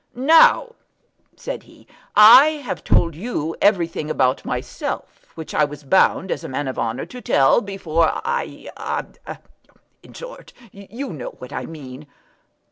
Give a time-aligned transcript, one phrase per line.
[0.15, 0.73] "Now,"
[1.35, 6.49] said he, "I have told you everything about myself which I was bound, as a
[6.49, 9.37] man of honour, to tell before I I I.
[10.01, 12.07] In short you know what I mean."